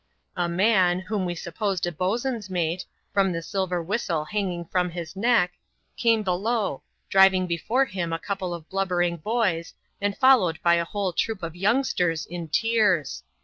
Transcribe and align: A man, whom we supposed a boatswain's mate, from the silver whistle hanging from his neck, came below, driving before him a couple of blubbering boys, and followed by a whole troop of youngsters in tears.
A 0.35 0.49
man, 0.49 0.99
whom 0.99 1.25
we 1.25 1.35
supposed 1.35 1.85
a 1.85 1.91
boatswain's 1.91 2.49
mate, 2.49 2.85
from 3.13 3.31
the 3.31 3.43
silver 3.43 3.83
whistle 3.83 4.25
hanging 4.25 4.65
from 4.65 4.89
his 4.89 5.15
neck, 5.15 5.51
came 5.95 6.23
below, 6.23 6.81
driving 7.07 7.45
before 7.45 7.85
him 7.85 8.11
a 8.11 8.17
couple 8.17 8.51
of 8.51 8.67
blubbering 8.67 9.17
boys, 9.17 9.75
and 10.01 10.17
followed 10.17 10.57
by 10.63 10.73
a 10.73 10.85
whole 10.85 11.13
troop 11.13 11.43
of 11.43 11.55
youngsters 11.55 12.25
in 12.25 12.47
tears. 12.47 13.21